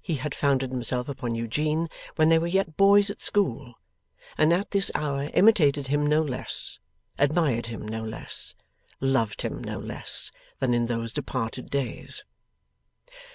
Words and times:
He 0.00 0.14
had 0.14 0.34
founded 0.34 0.70
himself 0.70 1.06
upon 1.06 1.34
Eugene 1.34 1.90
when 2.14 2.30
they 2.30 2.38
were 2.38 2.46
yet 2.46 2.78
boys 2.78 3.10
at 3.10 3.20
school; 3.20 3.74
and 4.38 4.50
at 4.50 4.70
this 4.70 4.90
hour 4.94 5.24
imitated 5.34 5.88
him 5.88 6.06
no 6.06 6.22
less, 6.22 6.78
admired 7.18 7.66
him 7.66 7.86
no 7.86 8.02
less, 8.02 8.54
loved 9.02 9.42
him 9.42 9.62
no 9.62 9.78
less, 9.78 10.32
than 10.60 10.72
in 10.72 10.86
those 10.86 11.12
departed 11.12 11.68
days. 11.68 12.24